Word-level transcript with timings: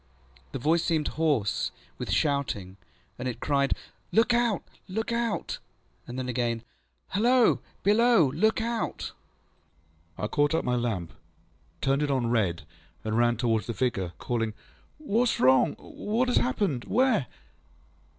The 0.51 0.57
voice 0.57 0.83
seemed 0.83 1.09
hoarse 1.09 1.71
with 1.99 2.09
shouting, 2.11 2.77
and 3.19 3.27
it 3.27 3.39
cried, 3.39 3.75
ŌĆśLook 4.11 4.33
out! 4.33 4.63
Look 4.87 5.11
out! 5.11 5.59
ŌĆÖ 5.59 5.59
And 6.07 6.17
then 6.17 6.27
again, 6.27 6.63
ŌĆśHalloa! 7.13 7.59
Below 7.83 8.31
there! 8.31 8.39
Look 8.39 8.61
out! 8.61 9.11
ŌĆÖ 10.17 10.23
I 10.23 10.27
caught 10.27 10.55
up 10.55 10.65
my 10.65 10.75
lamp, 10.75 11.13
turned 11.81 12.01
it 12.01 12.09
on 12.09 12.31
red, 12.31 12.63
and 13.03 13.15
ran 13.15 13.37
towards 13.37 13.67
the 13.67 13.75
figure, 13.75 14.13
calling, 14.17 14.55
ŌĆśWhatŌĆÖs 15.05 15.39
wrong? 15.39 15.75
What 15.77 16.29
has 16.29 16.37
happened? 16.37 16.85
Where? 16.85 17.27